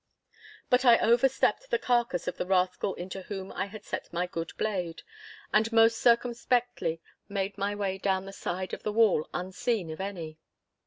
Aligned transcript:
But 0.71 0.83
I 0.83 0.97
overstepped 0.97 1.69
the 1.69 1.77
carcase 1.77 2.27
of 2.27 2.37
the 2.37 2.45
rascal 2.47 2.95
into 2.95 3.21
whom 3.21 3.51
I 3.51 3.67
had 3.67 3.83
set 3.85 4.11
my 4.11 4.25
good 4.25 4.51
blade, 4.57 5.03
and 5.53 5.71
most 5.71 5.99
circumspectly 5.99 6.99
made 7.29 7.55
my 7.55 7.75
way 7.75 7.99
down 7.99 8.25
the 8.25 8.33
side 8.33 8.73
of 8.73 8.81
the 8.81 8.93
wall 8.93 9.29
unseen 9.31 9.91
of 9.91 10.01
any. 10.01 10.39